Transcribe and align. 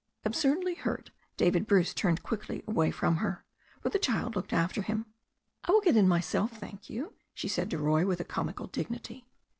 Absurdly 0.25 0.73
hurt, 0.73 1.11
David 1.37 1.67
Bruce 1.67 1.93
turned 1.93 2.23
quickly 2.23 2.63
away 2.67 2.89
from 2.89 3.17
her. 3.17 3.43
But 3.83 3.91
the 3.93 3.99
child 3.99 4.35
looked 4.35 4.51
after 4.51 4.81
him. 4.81 5.05
"I 5.65 5.71
will 5.73 5.81
get 5.81 5.95
in 5.95 6.07
myself, 6.07 6.53
thank 6.53 6.89
you," 6.89 7.13
she 7.35 7.47
said 7.47 7.69
to 7.69 7.77
Roy, 7.77 8.03
with 8.07 8.19
a 8.19 8.23
comical 8.25 8.65
dignity. 8.65 9.27